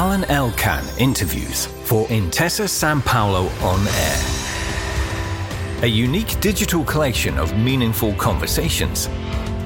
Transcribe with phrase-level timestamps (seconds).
[0.00, 5.82] Alain Elkann interviews for Intesa San Paolo On Air.
[5.82, 9.10] A unique digital collection of meaningful conversations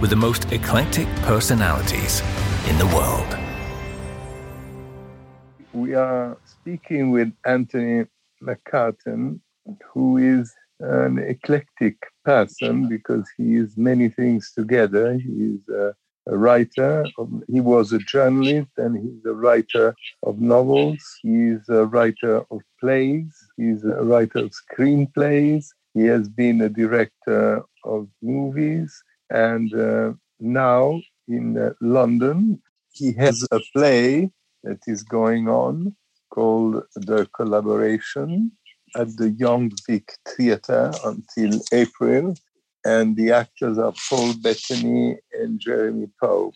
[0.00, 2.20] with the most eclectic personalities
[2.68, 3.38] in the world.
[5.72, 8.06] We are speaking with Anthony
[8.42, 9.38] McCarten,
[9.92, 15.14] who is an eclectic person because he is many things together.
[15.14, 15.94] He is a,
[16.26, 17.04] a writer,
[17.48, 21.02] he was a journalist, and he's a writer of novels.
[21.22, 23.32] He's a writer of plays.
[23.56, 25.66] He's a writer of screenplays.
[25.92, 29.02] He has been a director of movies.
[29.30, 32.60] And uh, now in uh, London,
[32.92, 34.30] he has a play
[34.62, 35.94] that is going on
[36.30, 38.52] called The Collaboration
[38.96, 42.34] at the Young Vic Theatre until April.
[42.84, 46.54] And the actors are Paul Bettany and Jeremy Pope.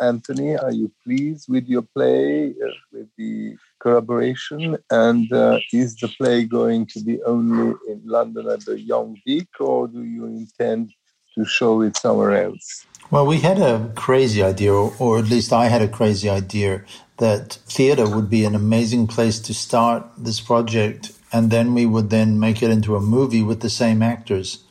[0.00, 4.76] Anthony, are you pleased with your play, uh, with the collaboration?
[4.90, 9.48] And uh, is the play going to be only in London at the Young Vic,
[9.60, 10.92] or do you intend
[11.36, 12.84] to show it somewhere else?
[13.10, 16.84] Well, we had a crazy idea, or at least I had a crazy idea,
[17.18, 22.10] that theater would be an amazing place to start this project and then we would
[22.10, 24.64] then make it into a movie with the same actors.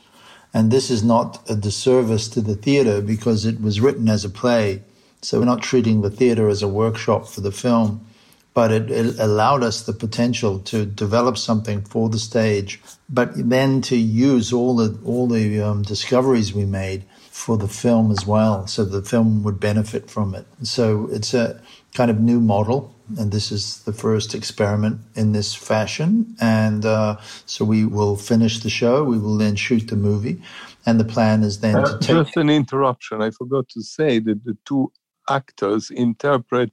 [0.54, 4.30] And this is not a disservice to the theater because it was written as a
[4.30, 4.82] play.
[5.22, 8.06] So we're not treating the theater as a workshop for the film,
[8.54, 13.80] but it, it allowed us the potential to develop something for the stage, but then
[13.82, 18.66] to use all the all the um, discoveries we made for the film as well,
[18.66, 20.46] so the film would benefit from it.
[20.62, 21.62] So it's a
[21.94, 26.36] kind of new model and this is the first experiment in this fashion.
[26.40, 29.04] And uh, so we will finish the show.
[29.04, 30.42] We will then shoot the movie,
[30.86, 32.16] and the plan is then uh, to take.
[32.16, 33.22] Just an interruption.
[33.22, 34.92] I forgot to say that the two
[35.28, 36.72] actors interpret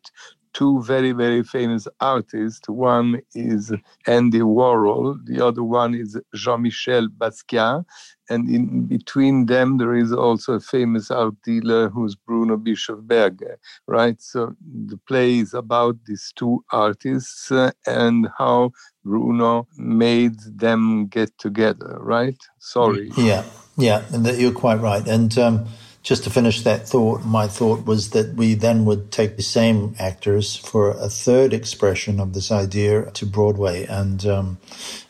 [0.53, 2.67] two very, very famous artists.
[2.67, 3.71] One is
[4.07, 7.85] Andy Warhol, the other one is Jean Michel Basquiat.
[8.29, 13.55] And in between them, there is also a famous art dealer who's Bruno Bischofberger,
[13.87, 14.21] right?
[14.21, 14.53] So
[14.89, 18.71] the play is about these two artists uh, and how
[19.03, 22.37] Bruno made them get together, right?
[22.59, 23.11] Sorry.
[23.17, 23.43] Yeah,
[23.77, 25.05] yeah, and that you're quite right.
[25.07, 25.65] And um,
[26.01, 29.95] just to finish that thought, my thought was that we then would take the same
[29.99, 34.57] actors for a third expression of this idea to Broadway and um,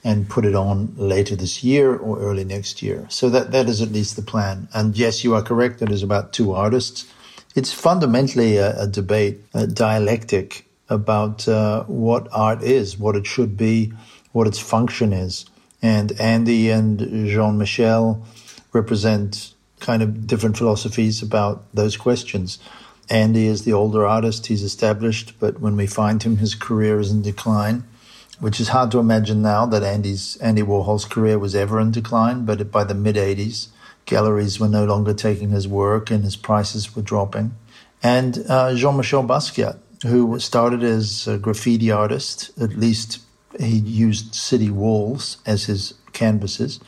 [0.04, 3.06] and put it on later this year or early next year.
[3.10, 4.68] So that that is at least the plan.
[4.74, 5.82] And yes, you are correct.
[5.82, 7.06] It is about two artists.
[7.56, 13.56] It's fundamentally a, a debate, a dialectic about uh, what art is, what it should
[13.56, 13.94] be,
[14.32, 15.46] what its function is.
[15.82, 18.26] And Andy and Jean Michel
[18.74, 22.60] represent kind of different philosophies about those questions.
[23.10, 27.12] Andy is the older artist, he's established, but when we find him, his career is
[27.12, 27.84] in decline,
[28.40, 32.46] which is hard to imagine now that Andy's Andy Warhol's career was ever in decline,
[32.46, 33.70] but by the mid 80s,
[34.06, 37.56] galleries were no longer taking his work and his prices were dropping.
[38.02, 43.20] And uh, Jean Michel Basquiat, who started as a graffiti artist, at least
[43.60, 46.80] he used city walls as his canvases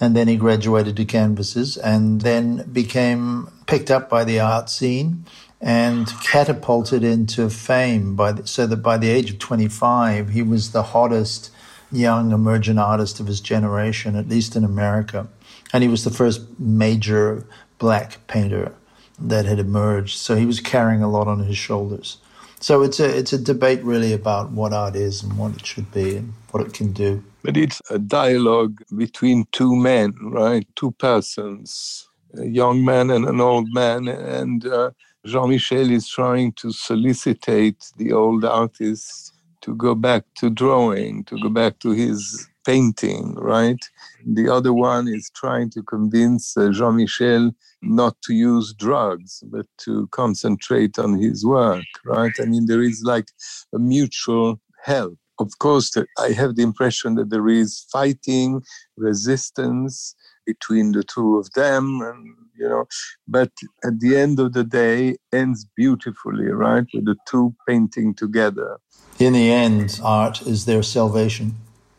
[0.00, 5.24] and then he graduated to canvases and then became picked up by the art scene
[5.60, 10.70] and catapulted into fame by the, so that by the age of 25 he was
[10.70, 11.50] the hottest
[11.90, 15.26] young emergent artist of his generation at least in America.
[15.72, 17.44] And he was the first major
[17.78, 18.72] black painter
[19.18, 20.16] that had emerged.
[20.18, 22.18] So he was carrying a lot on his shoulders.
[22.60, 25.92] So it's a it's a debate really about what art is and what it should
[25.92, 30.66] be and what it can do but it's a dialogue between two men, right?
[30.76, 34.08] Two persons, a young man and an old man.
[34.08, 34.90] And uh,
[35.24, 39.32] Jean Michel is trying to solicitate the old artist
[39.62, 43.82] to go back to drawing, to go back to his painting, right?
[44.26, 49.66] The other one is trying to convince uh, Jean Michel not to use drugs, but
[49.78, 52.32] to concentrate on his work, right?
[52.40, 53.28] I mean, there is like
[53.74, 58.62] a mutual help of course, I have the impression that there is fighting,
[58.96, 60.14] resistance
[60.46, 62.86] between the two of them, and you know,
[63.26, 63.52] but
[63.84, 68.78] at the end of the day, ends beautifully, right, with the two painting together.
[69.18, 71.54] In the end, art is their salvation.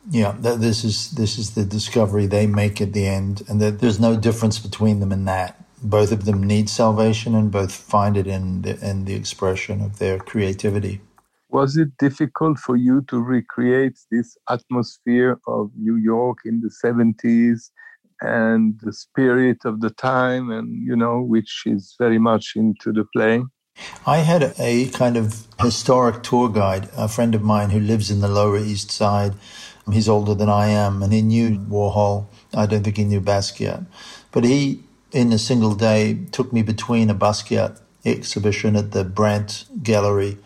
[0.10, 4.00] Yeah, this is this is the discovery they make at the end, and that there's
[4.00, 5.56] no difference between them in that.
[5.82, 10.00] Both of them need salvation, and both find it in the, in the expression of
[10.00, 11.02] their creativity.
[11.52, 17.72] Was it difficult for you to recreate this atmosphere of New York in the 70s
[18.22, 23.06] and the spirit of the time, and you know, which is very much into the
[23.16, 23.42] play?
[24.06, 28.20] I had a kind of historic tour guide, a friend of mine who lives in
[28.20, 29.34] the Lower East Side.
[29.92, 32.28] He's older than I am, and he knew Warhol.
[32.54, 33.88] I don't think he knew Basquiat.
[34.32, 39.66] But he, in a single day, took me between a Basquiat exhibition at the Brant
[39.82, 40.38] Gallery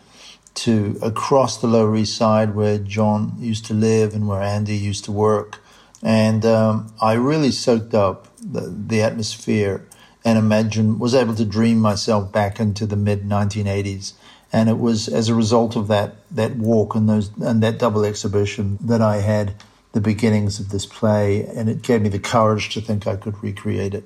[0.56, 5.06] to across the Lower East Side where John used to live and where Andy used
[5.06, 5.62] to work.
[6.04, 9.88] And um, I really soaked up the, the atmosphere
[10.26, 14.14] and imagined, was able to dream myself back into the mid 1980s.
[14.52, 18.06] And it was as a result of that, that walk and those, and that double
[18.06, 19.56] exhibition that I had
[19.94, 21.46] the beginnings of this play.
[21.48, 24.06] And it gave me the courage to think I could recreate it.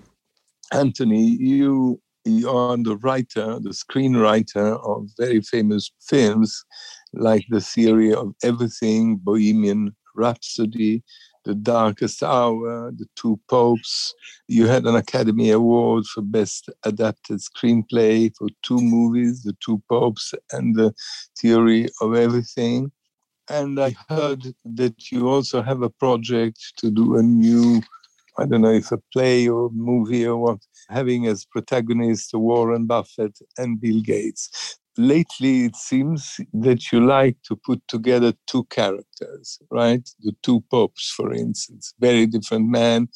[0.73, 6.63] Anthony, you you are the writer, the screenwriter of very famous films
[7.13, 11.03] like The Theory of Everything, Bohemian Rhapsody,
[11.45, 14.13] The Darkest Hour, The Two Popes.
[14.47, 20.33] You had an Academy Award for Best Adapted Screenplay for two movies, The Two Popes
[20.51, 20.93] and The
[21.39, 22.91] Theory of Everything.
[23.49, 27.81] And I heard that you also have a project to do a new
[28.39, 33.37] I don't know if a play or movie or what, having as protagonists Warren Buffett
[33.57, 34.77] and Bill Gates.
[34.97, 40.07] Lately, it seems that you like to put together two characters, right?
[40.21, 43.09] The two popes, for instance, very different men,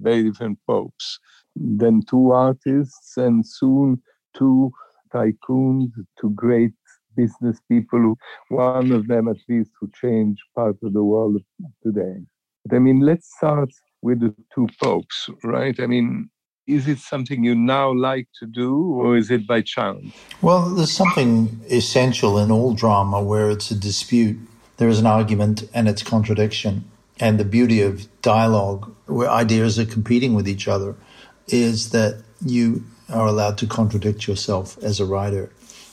[0.00, 1.18] very different popes.
[1.54, 4.02] Then two artists, and soon
[4.34, 4.70] two
[5.12, 6.72] tycoons, two great
[7.16, 8.16] business people,
[8.48, 11.42] one of them at least, who changed part of the world
[11.82, 12.16] today.
[12.64, 13.70] But I mean, let's start
[14.02, 15.78] with the two popes, right?
[15.80, 16.30] I mean,
[16.66, 20.12] is it something you now like to do or is it by chance?
[20.42, 24.38] Well, there's something essential in all drama where it's a dispute.
[24.78, 26.84] There is an argument and it's contradiction.
[27.20, 30.96] And the beauty of dialogue, where ideas are competing with each other,
[31.46, 35.50] is that you are allowed to contradict yourself as a writer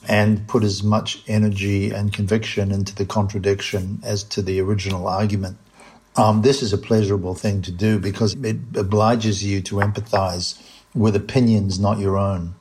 [0.07, 5.57] and put as much energy and conviction into the contradiction as to the original argument.
[6.15, 10.61] Um, this is a pleasurable thing to do because it obliges you to empathize
[10.95, 12.55] with opinions not your own.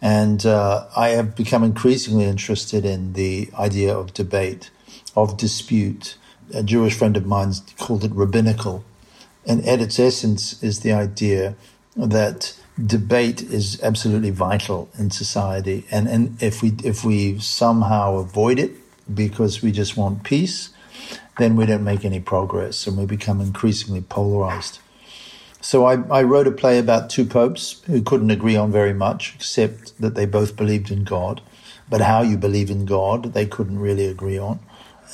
[0.00, 4.70] And uh, I have become increasingly interested in the idea of debate,
[5.16, 6.16] of dispute.
[6.52, 8.84] A Jewish friend of mine called it rabbinical.
[9.46, 11.54] And at its essence is the idea
[11.96, 12.54] that
[12.84, 15.86] debate is absolutely vital in society.
[15.90, 18.72] And, and if we if we somehow avoid it
[19.14, 20.70] because we just want peace,
[21.38, 24.80] then we don't make any progress and we become increasingly polarized.
[25.64, 29.32] So I, I, wrote a play about two popes who couldn't agree on very much,
[29.34, 31.40] except that they both believed in God.
[31.88, 34.60] But how you believe in God, they couldn't really agree on.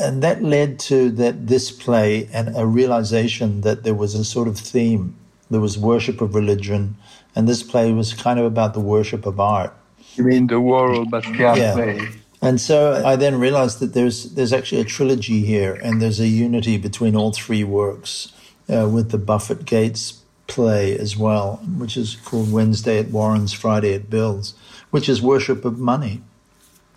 [0.00, 4.48] And that led to that this play and a realization that there was a sort
[4.48, 5.14] of theme.
[5.50, 6.96] There was worship of religion,
[7.36, 9.72] and this play was kind of about the worship of art.
[10.16, 11.74] You mean the Warhol Basquiat yeah.
[11.74, 12.08] play?
[12.42, 16.26] And so I then realized that there's there's actually a trilogy here, and there's a
[16.26, 18.32] unity between all three works,
[18.68, 20.19] uh, with the Buffett Gates
[20.50, 24.54] play as well, which is called Wednesday at Warren's, Friday at Bill's,
[24.90, 26.20] which is worship of money.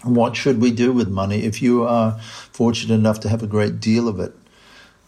[0.04, 2.20] What should we do with money if you are
[2.52, 4.34] fortunate enough to have a great deal of it?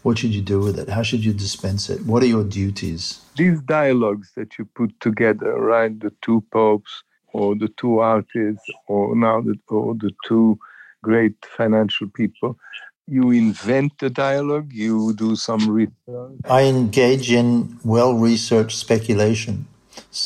[0.02, 0.88] What should you do with it?
[0.88, 2.06] How should you dispense it?
[2.06, 3.20] What are your duties?
[3.36, 5.98] These dialogues that you put together, right?
[5.98, 7.02] The two popes,
[7.36, 10.58] or the two artists or now the, or the two
[11.02, 12.58] great financial people
[13.06, 19.66] you invent the dialogue you do some research i engage in well researched speculation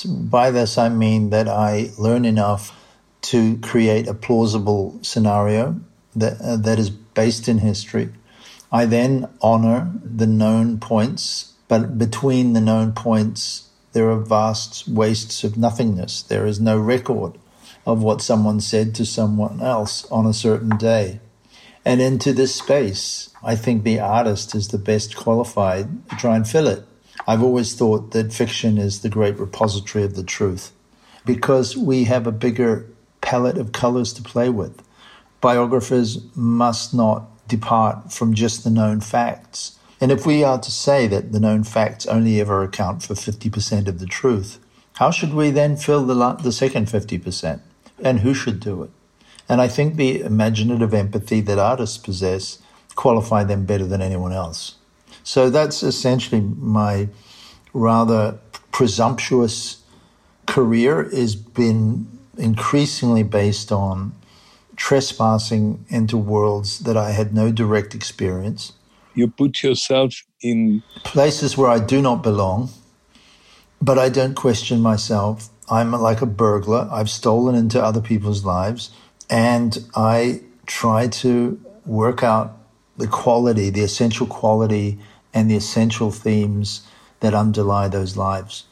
[0.06, 2.76] by this i mean that i learn enough
[3.20, 5.78] to create a plausible scenario
[6.16, 8.08] that uh, that is based in history
[8.72, 15.42] i then honor the known points but between the known points there are vast wastes
[15.42, 16.22] of nothingness.
[16.22, 17.38] There is no record
[17.86, 21.20] of what someone said to someone else on a certain day.
[21.84, 26.46] And into this space, I think the artist is the best qualified to try and
[26.46, 26.84] fill it.
[27.26, 30.72] I've always thought that fiction is the great repository of the truth
[31.24, 32.86] because we have a bigger
[33.20, 34.82] palette of colors to play with.
[35.40, 41.06] Biographers must not depart from just the known facts and if we are to say
[41.08, 44.58] that the known facts only ever account for 50% of the truth,
[44.94, 47.60] how should we then fill the, the second 50%?
[48.02, 48.90] And who should do it?
[49.50, 52.58] And I think the imaginative empathy that artists possess
[52.94, 54.76] qualify them better than anyone else.
[55.22, 57.08] So that's essentially my
[57.74, 58.38] rather
[58.72, 59.82] presumptuous
[60.46, 62.06] career has been
[62.38, 64.14] increasingly based on
[64.76, 68.72] trespassing into worlds that I had no direct experience
[69.14, 72.70] you put yourself in places where I do not belong,
[73.80, 75.48] but I don't question myself.
[75.68, 76.88] I'm like a burglar.
[76.90, 78.90] I've stolen into other people's lives.
[79.30, 82.56] And I try to work out
[82.96, 84.98] the quality, the essential quality,
[85.32, 86.86] and the essential themes
[87.20, 88.64] that underlie those lives.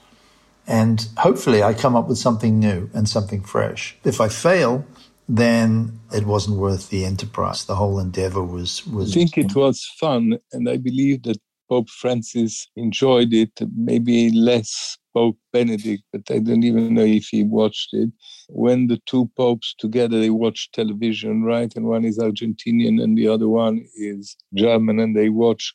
[0.67, 3.97] And hopefully, I come up with something new and something fresh.
[4.05, 4.85] If I fail,
[5.29, 7.65] then it wasn't worth the enterprise.
[7.65, 9.12] The whole endeavor was was.
[9.12, 11.38] I think it was fun, and I believe that
[11.71, 13.53] Pope Francis enjoyed it.
[13.77, 18.11] Maybe less Pope Benedict, but I don't even know if he watched it.
[18.49, 21.73] When the two popes together, they watch television, right?
[21.76, 25.75] And one is Argentinian and the other one is German, and they watch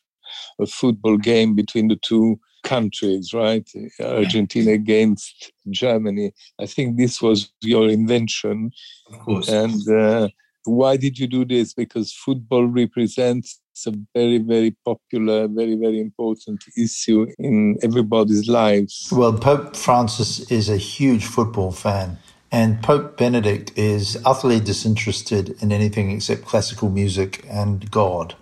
[0.60, 3.68] a football game between the two countries, right?
[4.00, 6.32] Argentina against Germany.
[6.60, 8.72] I think this was your invention.
[9.12, 9.48] Of course.
[9.48, 10.28] And uh,
[10.64, 11.74] why did you do this?
[11.74, 19.08] Because football represents a very, very popular, very, very important issue in everybody's lives.
[19.12, 22.18] Well, Pope Francis is a huge football fan.
[22.54, 28.36] And Pope Benedict is utterly disinterested in anything except classical music and God.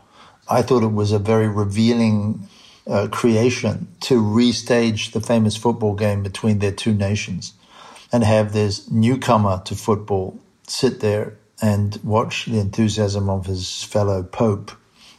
[0.46, 2.46] I thought it was a very revealing
[2.86, 7.54] uh, creation to restage the famous football game between their two nations
[8.12, 14.22] and have this newcomer to football sit there and watch the enthusiasm of his fellow
[14.22, 14.72] pope.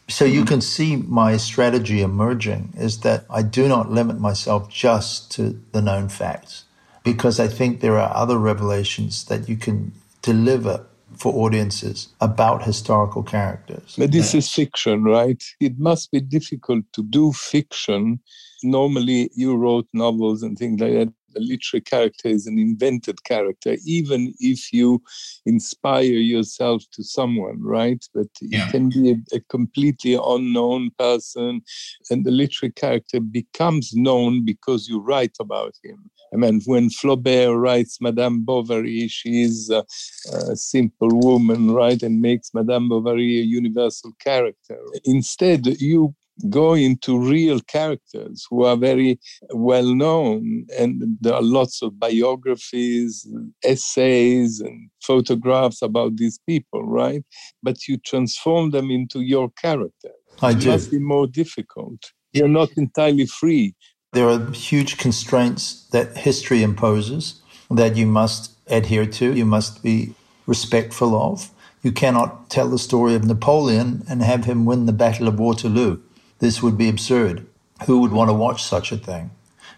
[0.08, 5.32] So you can see my strategy emerging is that I do not limit myself just
[5.32, 6.66] to the known facts
[7.04, 10.86] because I think there are other revelations that you can deliver
[11.18, 13.96] for audiences about historical characters.
[13.98, 15.42] But this is fiction, right?
[15.60, 18.20] It must be difficult to do fiction.
[18.64, 21.14] Normally, you wrote novels and things like that.
[21.36, 25.02] A literary character is an invented character, even if you
[25.46, 28.04] inspire yourself to someone, right?
[28.14, 28.68] But yeah.
[28.68, 31.62] it can be a, a, completely unknown person,
[32.10, 36.10] and the literary character becomes known because you write about him.
[36.34, 39.86] I mean, when Flaubert writes Madame Bovary, she is a,
[40.34, 44.80] a simple woman, right, and makes Madame Bovary a universal character.
[45.06, 46.16] Instead, you
[46.50, 49.20] go into real characters who are very
[49.52, 53.28] well known and there are lots of biographies
[53.64, 57.24] essays and photographs about these people right?
[57.62, 60.12] But you transform them into your character.
[60.42, 60.70] I it do.
[60.70, 62.12] must be more difficult.
[62.34, 63.76] You're not entirely free.
[64.14, 70.14] There are huge constraints that history imposes that you must adhere to you must be
[70.48, 71.50] respectful of.
[71.82, 76.00] You cannot tell the story of Napoleon and have him win the Battle of Waterloo.
[76.44, 77.48] This would be absurd.
[77.86, 79.32] Who would want to watch such a thing?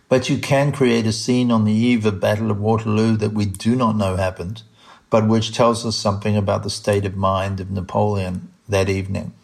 [0.10, 3.45] But you can create a scene on the eve of Battle of Waterloo that we
[3.45, 4.63] do not know happened,
[5.12, 9.36] but which tells us something about the state of mind of Napoleon that evening.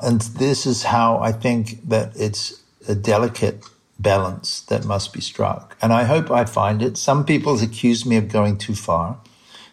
[0.00, 3.62] And this is how I think that it's a delicate
[3.98, 5.76] balance that must be struck.
[5.82, 6.96] And I hope I find it.
[6.96, 9.18] Some people accuse me of going too far.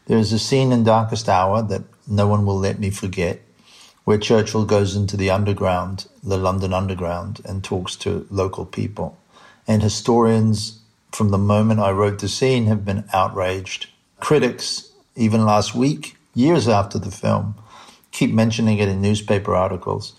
[0.07, 3.39] There's a scene in Darkest Hour that no one will let me forget
[4.03, 9.17] where Churchill goes into the underground, the London Underground, and talks to local people.
[9.67, 10.79] And historians,
[11.11, 13.87] from the moment I wrote the scene, have been outraged.
[14.19, 17.55] Critics, even last week, years after the film,
[18.11, 20.13] keep mentioning it in newspaper articles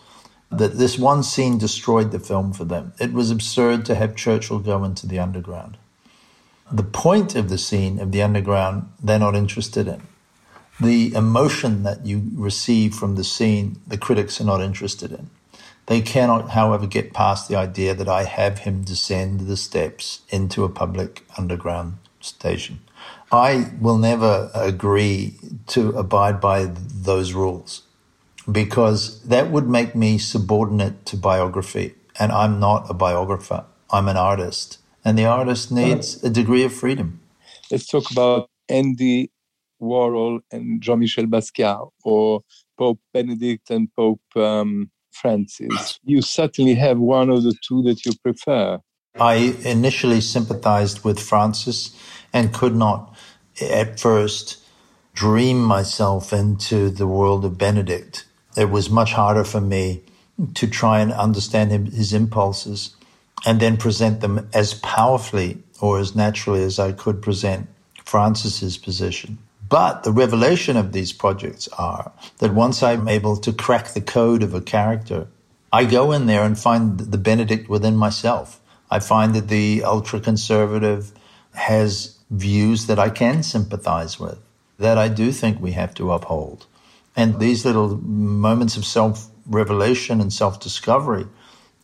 [0.50, 2.92] that this one scene destroyed the film for them.
[3.00, 5.76] It was absurd to have Churchill go into the underground.
[6.70, 10.00] The point of the scene of the underground, they're not interested in
[10.80, 15.30] the emotion that you receive from the scene, the critics are not interested in.
[15.86, 20.64] They cannot, however, get past the idea that I have him descend the steps into
[20.64, 22.80] a public underground station.
[23.30, 25.36] I will never agree
[25.68, 27.82] to abide by those rules
[28.50, 31.94] because that would make me subordinate to biography.
[32.18, 34.78] And I'm not a biographer, I'm an artist.
[35.04, 37.20] And the artist needs a degree of freedom.
[37.70, 39.30] Let's talk about Andy
[39.84, 42.40] Warhol and Jean Michel Basquiat, or
[42.78, 45.98] Pope Benedict and Pope um, Francis.
[46.04, 48.78] You certainly have one of the two that you prefer.
[49.16, 51.96] I initially sympathized with Francis
[52.32, 53.16] and could not
[53.60, 54.58] at first
[55.14, 58.24] dream myself into the world of Benedict.
[58.56, 60.02] It was much harder for me
[60.54, 62.96] to try and understand him, his impulses
[63.46, 67.68] and then present them as powerfully or as naturally as I could present
[68.04, 69.38] Francis's position.
[69.74, 74.44] But the revelation of these projects are that once I'm able to crack the code
[74.44, 75.26] of a character,
[75.72, 78.60] I go in there and find the Benedict within myself.
[78.88, 81.10] I find that the ultra conservative
[81.54, 84.38] has views that I can sympathize with,
[84.78, 86.66] that I do think we have to uphold.
[87.16, 91.26] And these little moments of self revelation and self discovery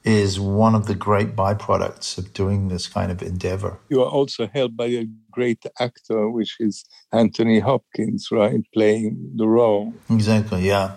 [0.04, 3.80] is one of the great byproducts of doing this kind of endeavor.
[3.88, 9.49] You are also helped by a great actor, which is Anthony Hopkins, right, playing the
[9.49, 9.94] role.
[10.08, 10.96] Exactly, yeah.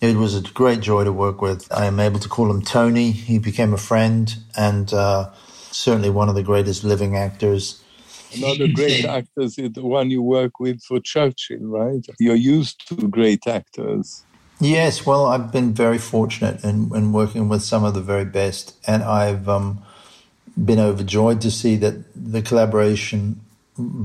[0.00, 1.70] It was a great joy to work with.
[1.70, 3.10] I am able to call him Tony.
[3.10, 5.30] He became a friend and uh,
[5.70, 7.82] certainly one of the greatest living actors.
[8.34, 12.06] Another great actor is the one you work with for Churchill, right?
[12.18, 14.24] You're used to great actors.
[14.60, 18.76] Yes, well, I've been very fortunate in, in working with some of the very best,
[18.86, 19.82] and I've um,
[20.62, 23.40] been overjoyed to see that the collaboration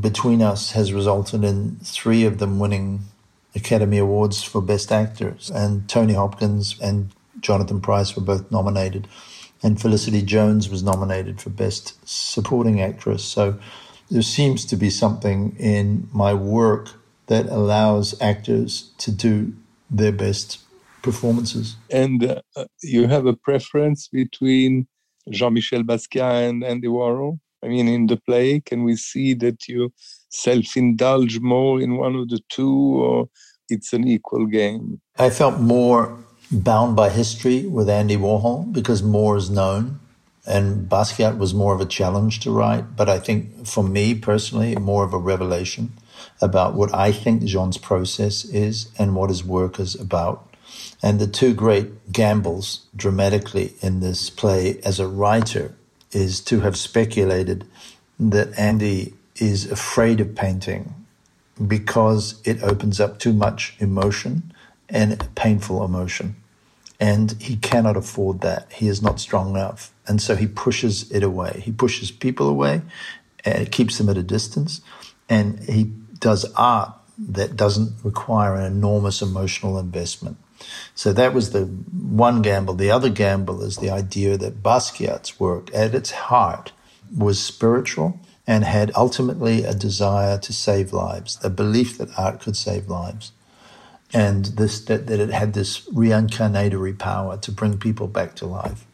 [0.02, 3.02] between us has resulted in three of them winning
[3.56, 9.08] Academy Awards for Best Actors, and Tony Hopkins and Jonathan Pryce were both nominated,
[9.64, 13.24] and Felicity Jones was nominated for Best Supporting Actress.
[13.24, 13.58] So
[14.12, 16.90] there seems to be something in my work
[17.28, 19.54] that allows actors to do
[19.90, 20.60] their best
[21.02, 21.76] performances.
[21.90, 24.88] And uh, you have a preference between
[25.30, 27.40] Jean Michel Basquiat and Andy Warhol?
[27.66, 29.92] I mean, in the play, can we see that you
[30.30, 33.30] self indulge more in one of the two, or
[33.70, 35.02] it's an equal game?
[35.18, 36.16] I felt more
[36.52, 40.00] bound by history with Andy Warhol because more is known.
[40.48, 44.76] And Basquiat was more of a challenge to write, but I think for me personally,
[44.76, 45.94] more of a revelation
[46.40, 50.56] about what I think Jean's process is and what his work is about.
[51.02, 55.74] And the two great gambles dramatically in this play as a writer
[56.12, 57.66] is to have speculated
[58.20, 60.94] that Andy is afraid of painting
[61.68, 64.54] because it opens up too much emotion
[64.90, 66.36] and painful emotion.
[67.00, 68.72] And he cannot afford that.
[68.72, 69.92] He is not strong enough.
[70.08, 71.62] And so he pushes it away.
[71.64, 72.82] He pushes people away
[73.44, 74.82] and keeps them at a distance.
[75.28, 80.38] And he does art that doesn't require an enormous emotional investment.
[80.94, 82.74] So that was the one gamble.
[82.74, 86.72] The other gamble is the idea that Basquiat's work at its heart
[87.16, 92.56] was spiritual and had ultimately a desire to save lives, a belief that art could
[92.56, 93.32] save lives.
[94.14, 98.86] And this, that, that it had this reincarnatory power to bring people back to life,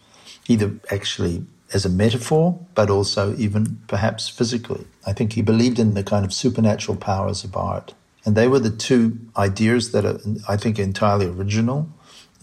[0.47, 4.85] either actually as a metaphor, but also even perhaps physically.
[5.05, 7.93] I think he believed in the kind of supernatural powers of art.
[8.25, 11.89] And they were the two ideas that are, I think, entirely original.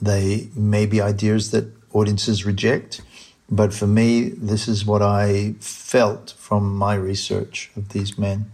[0.00, 3.00] They may be ideas that audiences reject,
[3.50, 8.50] but for me, this is what I felt from my research of these men.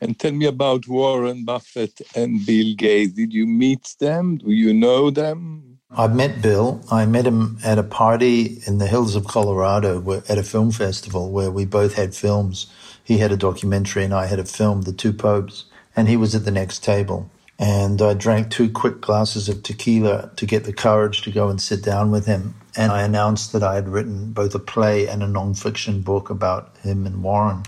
[0.00, 3.12] And tell me about Warren Buffett and Bill Gates.
[3.12, 4.36] Did you meet them?
[4.36, 5.78] Do you know them?
[5.90, 6.84] I've met Bill.
[6.90, 10.70] I met him at a party in the hills of Colorado where, at a film
[10.70, 12.66] festival where we both had films.
[13.02, 15.64] He had a documentary and I had a film, The Two Popes,
[15.96, 17.30] and he was at the next table.
[17.58, 21.60] And I drank two quick glasses of tequila to get the courage to go and
[21.60, 22.54] sit down with him.
[22.76, 26.76] And I announced that I had written both a play and a nonfiction book about
[26.82, 27.62] him and Warren.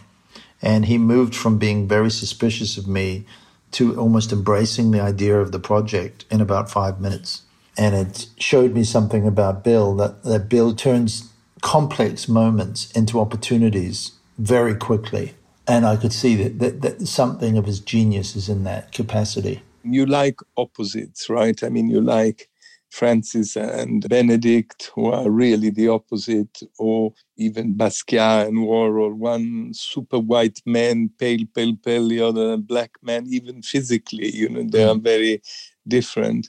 [0.61, 3.25] And he moved from being very suspicious of me
[3.71, 7.43] to almost embracing the idea of the project in about five minutes
[7.79, 14.12] and it showed me something about Bill that, that Bill turns complex moments into opportunities
[14.37, 15.35] very quickly.
[15.69, 19.63] And I could see that, that, that something of his genius is in that capacity.
[19.85, 21.63] You like opposites, right?
[21.63, 22.49] I mean, you like
[22.91, 30.19] Francis and Benedict, who are really the opposite, or even Basquiat and Warhol, one super
[30.19, 34.95] white man, pale, pale, pale, the other black man, even physically, you know, they are
[34.95, 35.03] mm.
[35.03, 35.43] very
[35.87, 36.49] different.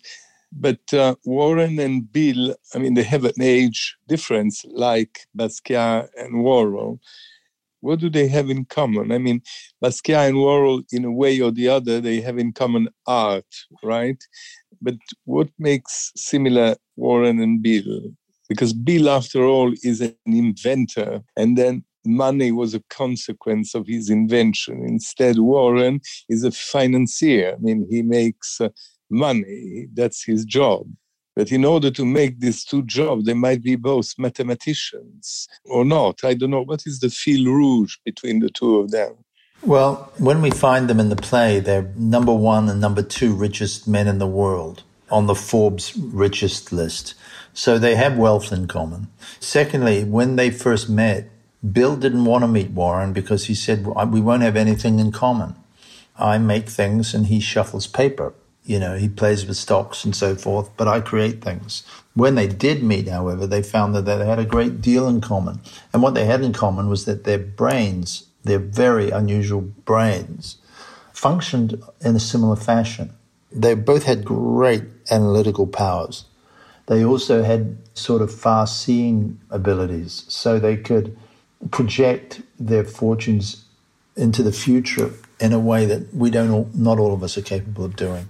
[0.52, 6.36] But uh, Warren and Bill, I mean, they have an age difference like Basquiat and
[6.36, 7.00] Warhol.
[7.82, 9.12] What do they have in common?
[9.12, 9.42] I mean,
[9.84, 13.46] Basquiat and Warhol, in a way or the other, they have in common art,
[13.84, 14.22] right?
[14.82, 18.02] But what makes similar Warren and Bill?
[18.48, 24.10] Because Bill, after all, is an inventor, and then money was a consequence of his
[24.10, 24.84] invention.
[24.86, 27.54] Instead, Warren is a financier.
[27.54, 28.70] I mean, he makes uh,
[29.10, 29.88] money.
[29.94, 30.88] That's his job.
[31.40, 36.22] But in order to make these two jobs, they might be both mathematicians or not.
[36.26, 36.64] I don't know.
[36.64, 39.14] What is the fil rouge between the two of them?
[39.64, 43.88] Well, when we find them in the play, they're number one and number two richest
[43.88, 47.14] men in the world on the Forbes richest list.
[47.54, 49.08] So they have wealth in common.
[49.40, 51.30] Secondly, when they first met,
[51.72, 55.56] Bill didn't want to meet Warren because he said, We won't have anything in common.
[56.18, 58.34] I make things and he shuffles paper.
[58.64, 61.84] You know, he plays with stocks and so forth, but I create things.
[62.14, 65.62] When they did meet, however, they found that they had a great deal in common.
[65.94, 70.58] And what they had in common was that their brains, their very unusual brains,
[71.14, 73.14] functioned in a similar fashion.
[73.52, 76.26] They both had great analytical powers.
[76.86, 81.18] They also had sort of far seeing abilities, so they could
[81.72, 83.66] project their fortunes
[84.16, 87.42] into the future in a way that we don't all, not all of us are
[87.42, 88.28] capable of doing.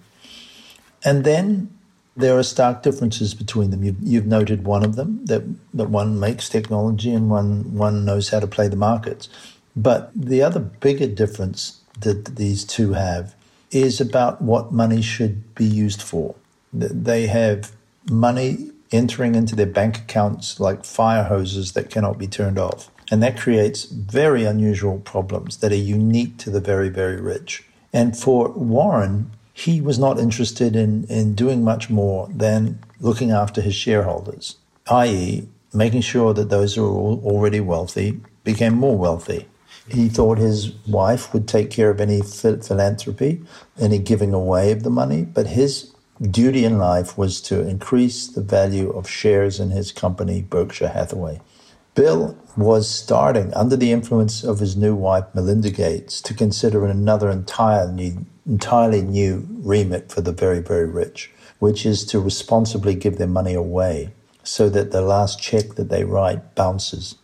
[1.03, 1.73] And then
[2.15, 3.83] there are stark differences between them.
[3.83, 8.29] You've, you've, noted one of them that that one makes technology and one one knows
[8.29, 9.29] how to play the markets.
[9.75, 13.35] But the other bigger difference that these two have
[13.71, 16.35] is about what money should be used for.
[16.73, 17.71] They have
[18.09, 22.89] money entering into their bank accounts like fire hoses that cannot be turned off.
[23.11, 27.63] And that creates very unusual problems that are unique to the very, very rich.
[27.91, 33.59] And for Warren, he was not interested in, in doing much more than looking after
[33.59, 34.55] his shareholders,
[34.89, 39.47] i.e., making sure that those who are already wealthy became more wealthy.
[39.89, 43.41] He thought his wife would take care of any philanthropy,
[43.77, 48.41] any giving away of the money, but his duty in life was to increase the
[48.41, 51.41] value of shares in his company, Berkshire Hathaway.
[51.99, 57.29] Bill was starting, under the influence of his new wife, Melinda Gates, to consider another
[57.29, 63.17] entire new, entirely new remit for the very, very rich, which is to responsibly give
[63.17, 67.15] their money away so that the last check that they write bounces.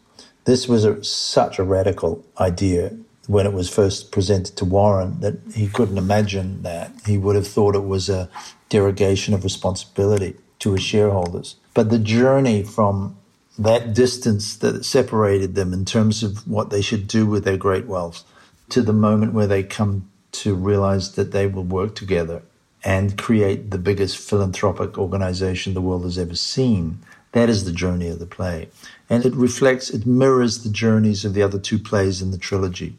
[0.44, 5.38] This was a, such a radical idea when it was first presented to Warren that
[5.54, 6.92] he couldn't imagine that.
[7.06, 8.30] He would have thought it was a
[8.68, 11.56] derogation of responsibility to his shareholders.
[11.74, 13.16] But the journey from
[13.58, 17.86] that distance that separated them in terms of what they should do with their great
[17.86, 18.24] wealth
[18.70, 22.42] to the moment where they come to realize that they will work together
[22.84, 27.00] and create the biggest philanthropic organization the world has ever seen.
[27.32, 28.70] That is the journey of the play.
[29.10, 32.96] And it reflects, it mirrors the journeys of the other two plays in the trilogy.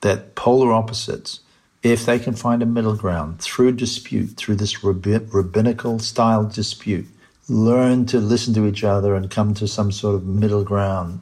[0.00, 1.40] That polar opposites,
[1.82, 7.06] if they can find a middle ground through dispute, through this rabbinical style dispute,
[7.48, 11.20] learn to listen to each other and come to some sort of middle ground,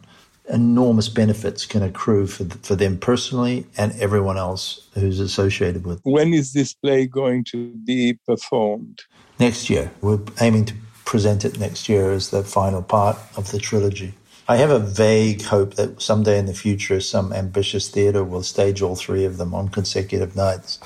[0.48, 6.00] enormous benefits can accrue for, for them personally and everyone else who's associated with.
[6.02, 9.02] When is this play going to be performed?
[9.38, 9.90] Next year.
[10.00, 14.14] We're aiming to present it next year as the final part of the trilogy.
[14.46, 18.82] I have a vague hope that someday in the future, some ambitious theatre will stage
[18.82, 20.78] all three of them on consecutive nights,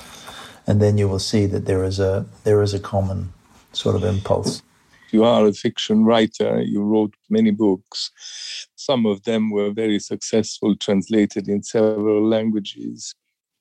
[0.65, 3.33] and then you will see that there is a there is a common
[3.73, 4.61] sort of impulse.
[5.11, 6.61] You are a fiction writer.
[6.61, 8.11] You wrote many books.
[8.75, 13.13] Some of them were very successful, translated in several languages.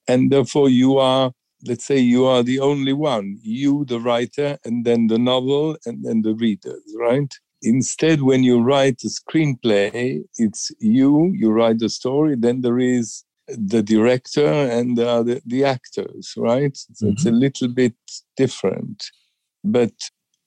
[0.07, 1.33] And therefore, you are,
[1.67, 3.39] let's say, you are the only one.
[3.43, 7.33] You, the writer, and then the novel, and then the readers, right?
[7.63, 13.25] Instead, when you write a screenplay, it's you, you write the story, then there is
[13.49, 16.77] the director and uh, the, the actors, right?
[16.77, 17.13] So mm-hmm.
[17.15, 17.95] it's a little bit
[18.37, 19.11] different.
[19.65, 19.93] But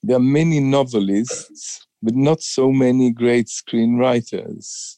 [0.03, 4.97] there are many novelists, but not so many great screenwriters.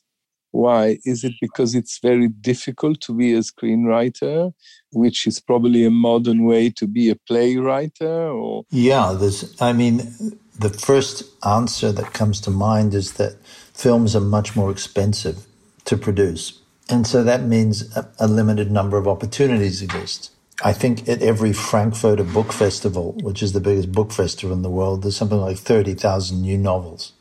[0.52, 1.00] Why?
[1.04, 4.54] Is it because it's very difficult to be a screenwriter,
[4.92, 8.00] which is probably a modern way to be a playwright?
[8.02, 9.60] Or yeah, there's.
[9.60, 10.14] I mean,
[10.60, 13.36] the first answer that comes to mind is that
[13.74, 15.48] films are much more expensive
[15.86, 20.33] to produce, and so that means a, a limited number of opportunities exist.
[20.66, 24.70] I think at every Frankfurter Book Festival, which is the biggest book festival in the
[24.70, 27.12] world, there's something like 30,000 new novels.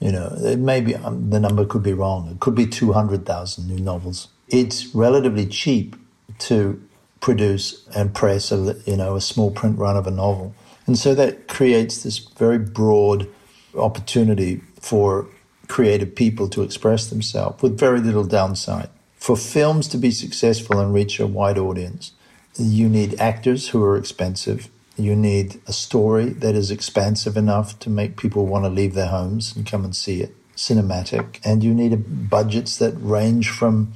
[0.00, 2.28] You know, it may be, um, the number could be wrong.
[2.28, 4.26] It could be 200,000 new novels.
[4.48, 5.94] It's relatively cheap
[6.40, 6.82] to
[7.20, 10.52] produce and press a, you know, a small print run of a novel.
[10.86, 13.28] And so that creates this very broad
[13.76, 15.28] opportunity for
[15.68, 18.90] creative people to express themselves with very little downside.
[19.14, 22.12] For films to be successful and reach a wide audience,
[22.56, 24.68] you need actors who are expensive.
[24.96, 29.08] You need a story that is expansive enough to make people want to leave their
[29.08, 31.40] homes and come and see it, cinematic.
[31.44, 33.92] And you need budgets that range from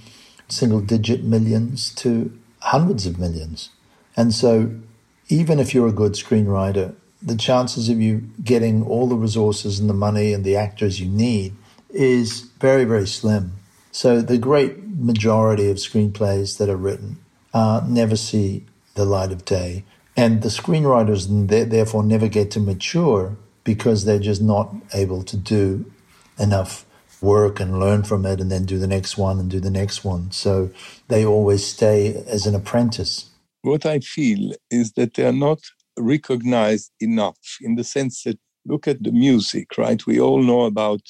[0.49, 3.71] single digit millions to hundreds of millions.
[4.17, 4.71] And so,
[5.29, 9.89] even if you're a good screenwriter, the chances of you getting all the resources and
[9.89, 11.55] the money and the actors you need
[11.91, 13.55] is very, very slim.
[13.91, 17.19] So, the great majority of screenplays that are written
[17.55, 19.85] uh, never see the light of day.
[20.17, 25.91] And the screenwriters therefore never get to mature because they're just not able to do
[26.39, 26.85] enough
[27.21, 30.05] work and learn from it and then do the next one and do the next
[30.05, 30.31] one.
[30.31, 30.71] So
[31.09, 33.31] they always stay as an apprentice.
[33.63, 35.61] What I feel is that they are not
[35.99, 40.05] recognized enough in the sense that look at the music, right?
[40.07, 41.01] We all know about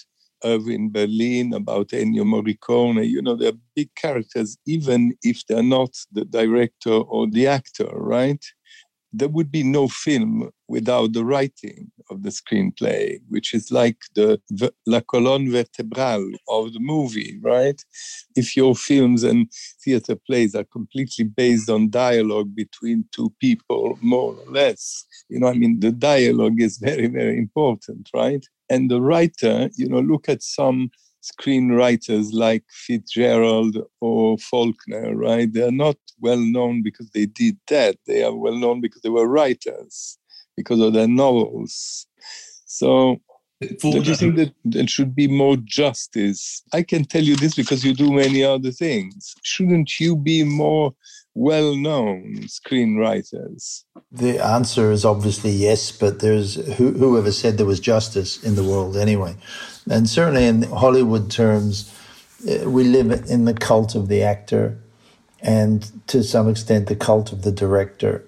[0.45, 3.09] Irving Berlin, about Ennio Morricone.
[3.09, 8.45] You know, they're big characters, even if they're not the director or the actor, right?
[9.13, 14.41] There would be no film without the writing, of the screenplay, which is like the
[14.87, 17.81] la colonne vertebrale of the movie, right?
[18.37, 19.51] If your films and
[19.83, 25.49] theater plays are completely based on dialogue between two people, more or less, you know,
[25.49, 28.45] I mean, the dialogue is very, very important, right?
[28.71, 30.91] And the writer, you know, look at some
[31.23, 35.53] screenwriters like Fitzgerald or Faulkner, right?
[35.53, 37.97] They are not well known because they did that.
[38.07, 40.19] They are well known because they were writers,
[40.57, 42.07] because of their novels.
[42.67, 43.21] So
[43.61, 46.63] do you think that there should be more justice?
[46.73, 49.35] I can tell you this because you do many other things.
[49.43, 50.95] Shouldn't you be more
[51.35, 53.85] well known screenwriters?
[54.13, 58.65] The answer is obviously yes, but there's who, whoever said there was justice in the
[58.65, 59.37] world anyway.
[59.91, 61.93] And certainly in Hollywood terms,
[62.47, 64.79] eh, we live in the cult of the actor
[65.41, 68.25] and to some extent the cult of the director.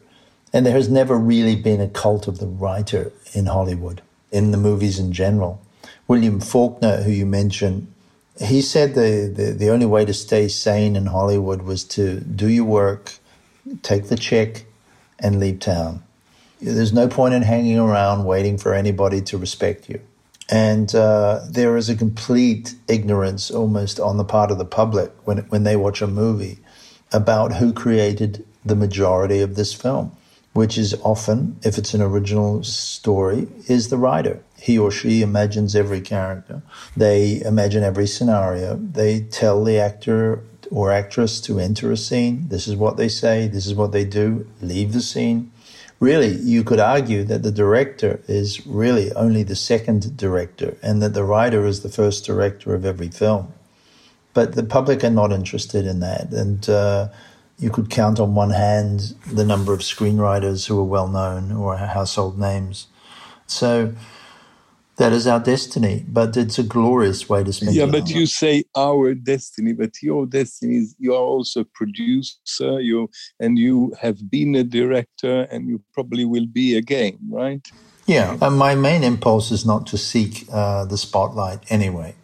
[0.53, 4.59] And there has never really been a cult of the writer in Hollywood, in the
[4.59, 5.61] movies in general.
[6.09, 7.93] William Faulkner, who you mentioned,
[8.39, 12.49] he said the, the, the only way to stay sane in Hollywood was to do
[12.49, 13.15] your work,
[13.83, 14.65] take the check,
[15.19, 16.03] and leave town.
[16.61, 20.01] There's no point in hanging around waiting for anybody to respect you.
[20.49, 25.39] And uh, there is a complete ignorance almost on the part of the public when,
[25.49, 26.59] when they watch a movie
[27.13, 30.17] about who created the majority of this film,
[30.57, 34.43] which is often, if it's an original story, is the writer.
[34.59, 36.63] He or she imagines every character.
[36.97, 38.77] They imagine every scenario.
[38.77, 42.49] They tell the actor or actress to enter a scene.
[42.49, 43.47] This is what they say.
[43.47, 44.49] This is what they do.
[44.61, 45.53] Leave the scene
[46.01, 51.15] really, you could argue that the director is really only the second director and that
[51.15, 53.53] the writer is the first director of every film.
[54.35, 56.33] But the public are not interested in that.
[56.33, 57.09] And uh,
[57.59, 61.77] you could count on one hand the number of screenwriters who are well known or
[61.77, 62.87] household names.
[63.47, 63.95] So,
[64.97, 66.05] that is our destiny.
[66.09, 67.75] But it's a glorious way to spend.
[67.75, 72.81] Yeah, but you say our destiny, but your destiny is you are also a producer.
[72.81, 77.67] You and you have been a director, and you probably will be again, right?
[78.07, 82.15] Yeah, and my main impulse is not to seek uh, the spotlight anyway.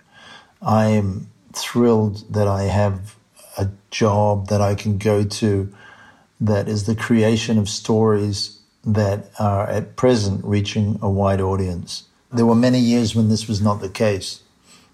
[0.62, 3.16] I am thrilled that I have
[3.92, 5.72] job that I can go to
[6.40, 12.04] that is the creation of stories that are at present reaching a wide audience.
[12.32, 14.42] There were many years when this was not the case.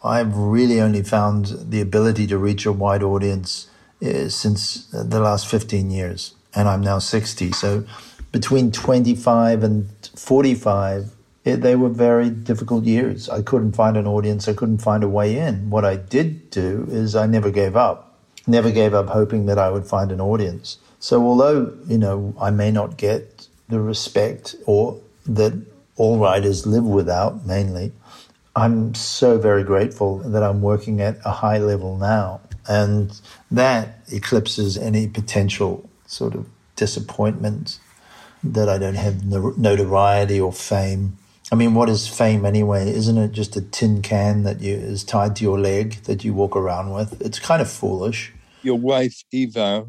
[0.05, 3.71] I've really only found the ability to reach a wide audience
[4.03, 7.53] uh, since the last 15 years, and I'm now 60.
[7.53, 7.85] So
[8.31, 11.13] between 25 and 45,
[11.45, 13.29] it, they were very difficult years.
[13.29, 15.71] I couldn't find an audience, I couldn't find a way in.
[15.71, 18.08] What I did do is I never gave up,
[18.49, 20.79] never gave up hoping that I would find an audience.
[20.99, 25.53] So although, you know, I may not get the respect or that
[25.97, 27.93] all writers live without mainly.
[28.57, 32.41] I'm so very grateful that I'm working at a high level now.
[32.67, 37.79] And that eclipses any potential sort of disappointment
[38.43, 41.19] that I don't have notoriety or fame.
[41.51, 42.91] I mean, what is fame anyway?
[42.91, 46.35] Isn't it just a tin can that you is tied to your leg that you
[46.35, 47.21] walk around with?
[47.23, 48.33] It's kind of foolish.
[48.63, 49.87] Your wife Eva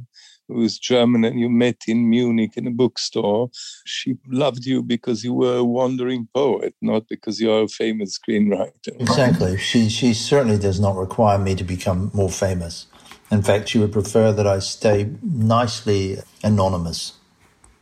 [0.49, 3.49] who's German and you met in Munich in a bookstore,
[3.86, 8.99] she loved you because you were a wandering poet, not because you're a famous screenwriter.
[8.99, 9.58] Exactly.
[9.58, 12.88] She, she certainly does not require me to become more famous.
[13.32, 17.18] In fact, she would prefer that I stay nicely anonymous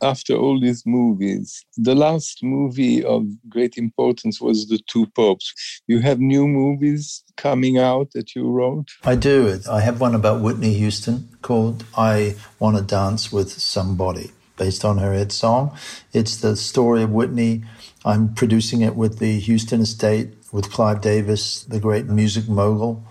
[0.02, 5.52] after all these movies, the last movie of great importance was The Two Popes.
[5.86, 8.88] You have new movies coming out that you wrote?
[9.04, 9.60] I do.
[9.70, 14.98] I have one about Whitney Houston called I Want to Dance with Somebody, based on
[14.98, 15.76] her hit song.
[16.12, 17.64] It's the story of Whitney.
[18.04, 23.04] I'm producing it with the Houston estate, with Clive Davis, the great music mogul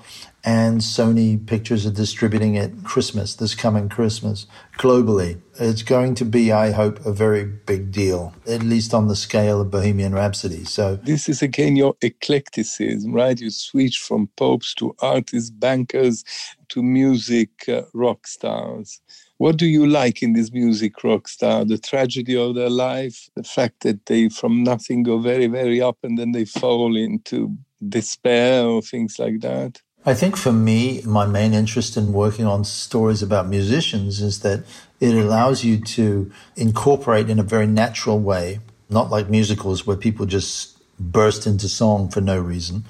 [0.48, 4.48] and Sony Pictures are distributing it Christmas, this coming Christmas,
[4.78, 5.42] globally.
[5.60, 9.60] It's going to be, I hope, a very big deal, at least on the scale
[9.60, 10.64] of Bohemian Rhapsody.
[10.64, 13.38] So this is again your eclecticism, right?
[13.38, 16.24] You switch from popes to artists, bankers,
[16.70, 19.02] to music uh, rock stars.
[19.38, 21.64] What do you like in this music rock star?
[21.64, 25.98] The tragedy of their life, the fact that they from nothing go very, very up
[26.02, 27.56] and then they fall into
[27.88, 29.82] despair or things like that?
[30.06, 34.64] I think for me, my main interest in working on stories about musicians is that
[35.00, 40.26] it allows you to incorporate in a very natural way, not like musicals where people
[40.26, 42.86] just burst into song for no reason.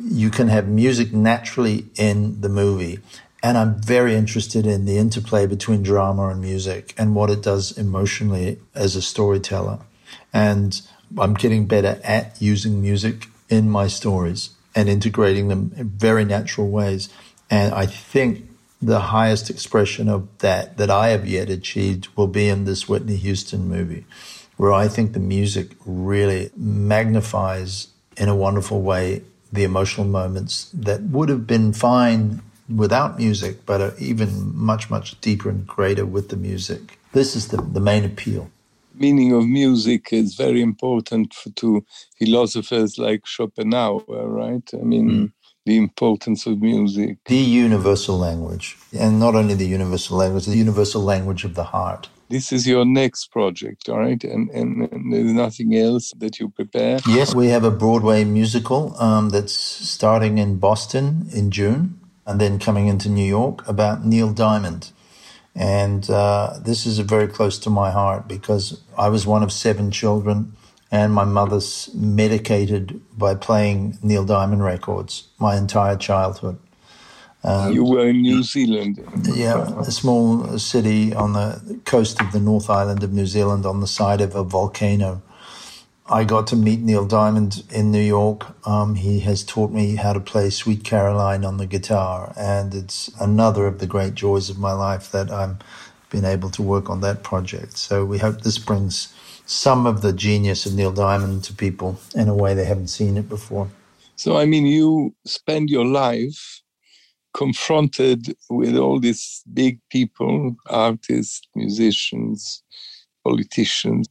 [0.00, 2.98] You can have music naturally in the movie.
[3.42, 7.76] And I'm very interested in the interplay between drama and music and what it does
[7.76, 9.80] emotionally as a storyteller.
[10.32, 10.80] And
[11.18, 16.68] I'm getting better at using music in my stories and integrating them in very natural
[16.68, 17.08] ways.
[17.50, 18.48] And I think
[18.80, 23.16] the highest expression of that that I have yet achieved will be in this Whitney
[23.16, 24.06] Houston movie,
[24.56, 31.02] where I think the music really magnifies in a wonderful way the emotional moments that
[31.02, 32.40] would have been fine
[32.76, 36.98] without music, but even much, much deeper and greater with the music.
[37.12, 38.50] This is the, the main appeal.
[38.94, 41.84] Meaning of music is very important for, to
[42.18, 44.68] philosophers like Schopenhauer, right?
[44.74, 45.32] I mean, mm.
[45.64, 47.18] the importance of music.
[47.24, 48.76] The universal language.
[48.98, 52.08] And not only the universal language, the universal language of the heart.
[52.28, 54.22] This is your next project, all right?
[54.24, 56.98] And, and, and there's nothing else that you prepare?
[57.06, 62.58] Yes, we have a Broadway musical um, that's starting in Boston in June and then
[62.58, 64.92] coming into New York about Neil Diamond.
[65.54, 69.90] And uh, this is very close to my heart because I was one of seven
[69.90, 70.56] children,
[70.90, 76.58] and my mother's medicated by playing Neil Diamond records my entire childhood.
[77.44, 79.04] Um, you were in New Zealand.
[79.34, 83.80] Yeah, a small city on the coast of the North Island of New Zealand on
[83.80, 85.22] the side of a volcano.
[86.06, 88.44] I got to meet Neil Diamond in New York.
[88.66, 93.10] Um, he has taught me how to play Sweet Caroline on the guitar, and it's
[93.20, 95.56] another of the great joys of my life that I've
[96.10, 97.78] been able to work on that project.
[97.78, 99.14] So we hope this brings
[99.46, 103.16] some of the genius of Neil Diamond to people in a way they haven't seen
[103.16, 103.70] it before.
[104.16, 106.62] So, I mean, you spend your life
[107.32, 112.62] confronted with all these big people, artists, musicians,
[113.24, 114.08] politicians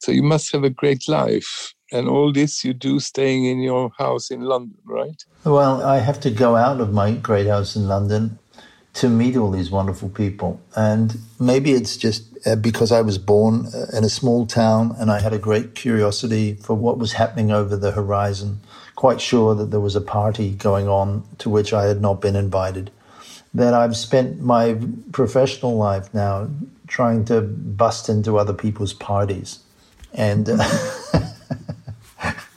[0.00, 1.74] so you must have a great life.
[1.92, 5.24] And all this you do staying in your house in London, right?
[5.44, 8.38] Well, I have to go out of my great house in London
[8.94, 10.60] to meet all these wonderful people.
[10.74, 15.10] And maybe it's just uh, because I was born uh, in a small town and
[15.10, 18.60] I had a great curiosity for what was happening over the horizon,
[18.94, 22.34] quite sure that there was a party going on to which I had not been
[22.34, 22.90] invited.
[23.52, 24.78] That I've spent my
[25.12, 26.48] professional life now
[26.86, 29.60] trying to bust into other people's parties
[30.16, 30.56] and uh,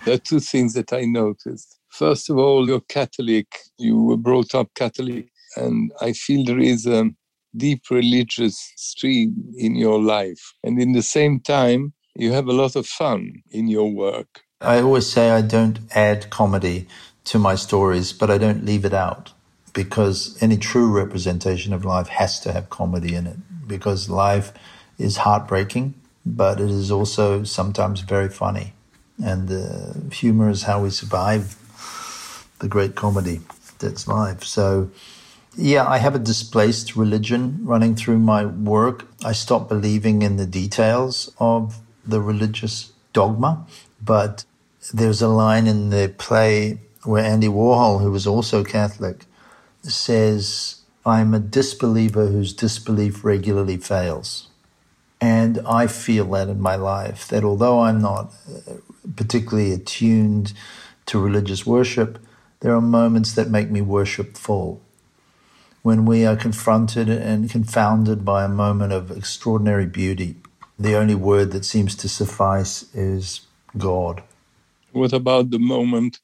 [0.05, 1.77] there are two things that I noticed.
[1.89, 6.87] First of all, you're Catholic, you were brought up Catholic, and I feel there is
[6.87, 7.11] a
[7.55, 10.53] deep religious stream in your life.
[10.63, 14.41] And in the same time, you have a lot of fun in your work.
[14.61, 16.87] I always say I don't add comedy
[17.25, 19.33] to my stories, but I don't leave it out
[19.73, 24.51] because any true representation of life has to have comedy in it because life
[24.97, 25.93] is heartbreaking
[26.35, 28.73] but it is also sometimes very funny.
[29.23, 31.55] And uh, humor is how we survive
[32.59, 33.41] the great comedy
[33.79, 34.43] that's life.
[34.43, 34.91] So,
[35.55, 39.07] yeah, I have a displaced religion running through my work.
[39.23, 43.65] I stopped believing in the details of the religious dogma,
[44.01, 44.45] but
[44.93, 49.25] there's a line in the play where Andy Warhol, who was also Catholic,
[49.83, 54.48] says, I'm a disbeliever whose disbelief regularly fails.
[55.21, 58.73] And I feel that in my life, that although I'm not uh,
[59.15, 60.53] particularly attuned
[61.07, 62.19] to religious worship,
[62.61, 64.81] there are moments that make me worshipful.
[65.81, 70.35] When we are confronted and confounded by a moment of extraordinary beauty,
[70.77, 73.41] the only word that seems to suffice is
[73.77, 74.23] God.
[74.91, 76.19] What about the moment,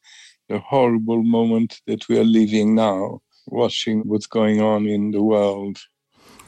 [0.49, 5.79] the horrible moment that we are living now, watching what's going on in the world?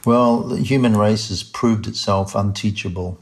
[0.04, 3.20] Well, the human race has proved itself unteachable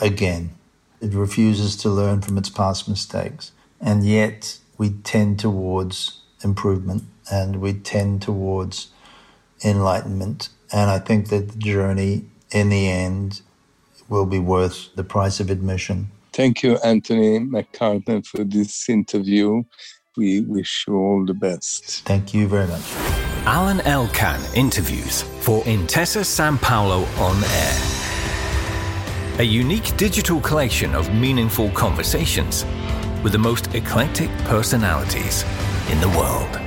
[0.00, 0.52] again.
[1.00, 3.52] It refuses to learn from its past mistakes.
[3.80, 8.90] And yet we tend towards improvement and we tend towards
[9.64, 10.50] enlightenment.
[10.72, 13.42] And I think that the journey in the end
[14.08, 16.10] will be worth the price of admission.
[16.32, 19.64] Thank you, Anthony McCarten, for this interview.
[20.16, 22.02] We wish you all the best.
[22.06, 23.25] Thank you very much.
[23.48, 29.38] Alain Elkann interviews for Intesa Sanpaolo On Air.
[29.38, 32.64] A unique digital collection of meaningful conversations
[33.22, 35.44] with the most eclectic personalities
[35.92, 36.65] in the world.